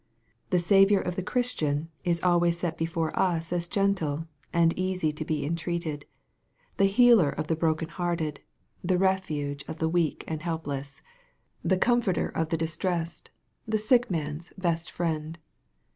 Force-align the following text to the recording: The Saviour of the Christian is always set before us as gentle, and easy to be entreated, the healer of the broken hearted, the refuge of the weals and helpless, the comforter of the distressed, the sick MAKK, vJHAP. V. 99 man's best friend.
The 0.49 0.57
Saviour 0.57 0.99
of 0.99 1.15
the 1.15 1.21
Christian 1.21 1.89
is 2.03 2.23
always 2.23 2.57
set 2.57 2.75
before 2.75 3.11
us 3.15 3.53
as 3.53 3.67
gentle, 3.67 4.23
and 4.51 4.73
easy 4.75 5.13
to 5.13 5.23
be 5.23 5.45
entreated, 5.45 6.05
the 6.77 6.85
healer 6.85 7.29
of 7.29 7.45
the 7.45 7.55
broken 7.55 7.87
hearted, 7.87 8.39
the 8.83 8.97
refuge 8.97 9.63
of 9.67 9.77
the 9.77 9.87
weals 9.87 10.23
and 10.27 10.41
helpless, 10.41 11.03
the 11.63 11.77
comforter 11.77 12.29
of 12.29 12.49
the 12.49 12.57
distressed, 12.57 13.29
the 13.67 13.77
sick 13.77 14.09
MAKK, 14.09 14.09
vJHAP. 14.09 14.09
V. 14.09 14.17
99 14.17 14.33
man's 14.33 14.53
best 14.57 14.89
friend. 14.91 15.39